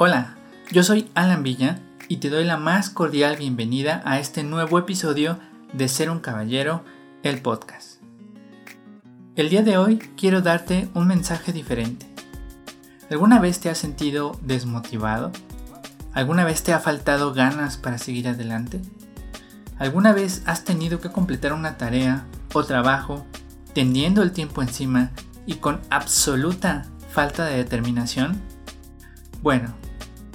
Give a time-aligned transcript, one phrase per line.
[0.00, 0.36] Hola,
[0.70, 5.40] yo soy Alan Villa y te doy la más cordial bienvenida a este nuevo episodio
[5.72, 6.84] de Ser un Caballero,
[7.24, 8.00] el podcast.
[9.34, 12.06] El día de hoy quiero darte un mensaje diferente.
[13.10, 15.32] ¿Alguna vez te has sentido desmotivado?
[16.12, 18.80] ¿Alguna vez te ha faltado ganas para seguir adelante?
[19.78, 22.24] ¿Alguna vez has tenido que completar una tarea
[22.54, 23.26] o trabajo
[23.74, 25.10] teniendo el tiempo encima
[25.44, 28.40] y con absoluta falta de determinación?
[29.42, 29.74] Bueno,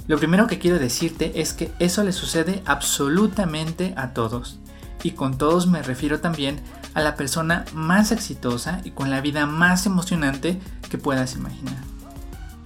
[0.06, 4.58] lo primero que quiero decirte es que eso le sucede absolutamente a todos.
[5.02, 6.60] Y con todos me refiero también
[6.94, 10.58] a la persona más exitosa y con la vida más emocionante
[10.90, 11.76] que puedas imaginar.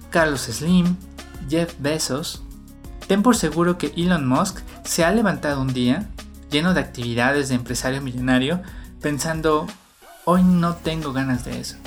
[0.09, 0.95] Carlos Slim,
[1.49, 2.43] Jeff Bezos.
[3.07, 6.09] Ten por seguro que Elon Musk se ha levantado un día,
[6.51, 8.61] lleno de actividades de empresario millonario,
[9.01, 9.65] pensando,
[10.25, 11.77] hoy no tengo ganas de eso.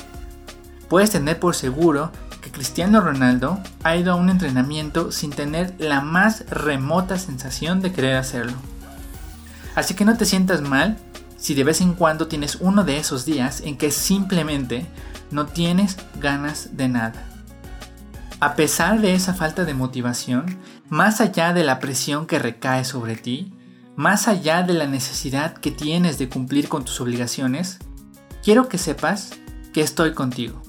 [0.89, 2.11] Puedes tener por seguro
[2.42, 7.92] que Cristiano Ronaldo ha ido a un entrenamiento sin tener la más remota sensación de
[7.92, 8.52] querer hacerlo.
[9.75, 10.98] Así que no te sientas mal
[11.39, 14.86] si de vez en cuando tienes uno de esos días en que simplemente
[15.30, 17.27] no tienes ganas de nada.
[18.41, 20.58] A pesar de esa falta de motivación,
[20.89, 23.55] más allá de la presión que recae sobre ti,
[23.95, 27.78] más allá de la necesidad que tienes de cumplir con tus obligaciones,
[28.42, 29.30] quiero que sepas
[29.72, 30.61] que estoy contigo.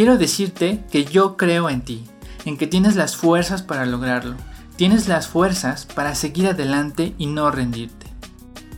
[0.00, 2.06] Quiero decirte que yo creo en ti,
[2.46, 4.34] en que tienes las fuerzas para lograrlo,
[4.76, 8.06] tienes las fuerzas para seguir adelante y no rendirte.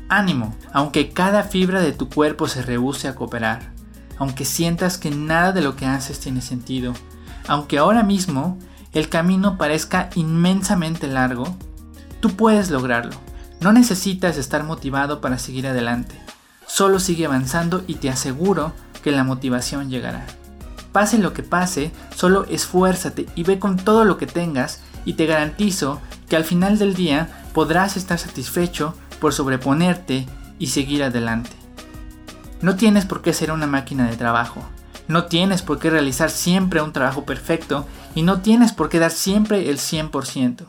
[0.09, 3.73] Ánimo, aunque cada fibra de tu cuerpo se rehúse a cooperar,
[4.19, 6.93] aunque sientas que nada de lo que haces tiene sentido,
[7.47, 8.59] aunque ahora mismo
[8.93, 11.57] el camino parezca inmensamente largo,
[12.19, 13.15] tú puedes lograrlo.
[13.61, 16.21] No necesitas estar motivado para seguir adelante.
[16.67, 18.73] Solo sigue avanzando y te aseguro
[19.05, 20.27] que la motivación llegará.
[20.93, 25.27] Pase lo que pase, solo esfuérzate y ve con todo lo que tengas y te
[25.27, 30.27] garantizo que al final del día podrás estar satisfecho por sobreponerte
[30.59, 31.51] y seguir adelante.
[32.61, 34.63] No tienes por qué ser una máquina de trabajo,
[35.09, 39.11] no tienes por qué realizar siempre un trabajo perfecto y no tienes por qué dar
[39.11, 40.67] siempre el 100%.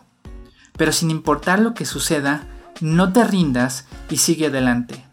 [0.76, 2.44] Pero sin importar lo que suceda,
[2.80, 5.06] no te rindas y sigue adelante.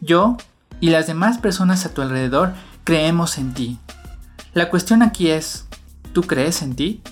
[0.00, 0.36] Yo
[0.78, 2.52] y las demás personas a tu alrededor
[2.84, 3.80] creemos en ti
[4.56, 5.66] la cuestión aquí es,
[6.14, 7.02] ¿tú crees en ti?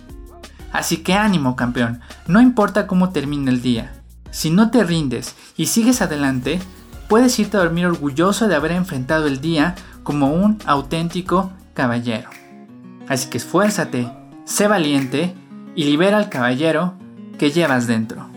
[0.72, 3.92] Así que ánimo, campeón, no importa cómo termine el día.
[4.30, 6.58] Si no te rindes y sigues adelante,
[7.06, 9.74] puedes irte a dormir orgulloso de haber enfrentado el día
[10.04, 12.30] como un auténtico caballero.
[13.08, 14.10] Así que esfuérzate,
[14.46, 15.34] sé valiente
[15.76, 16.94] y libera al caballero
[17.38, 18.33] que llevas dentro.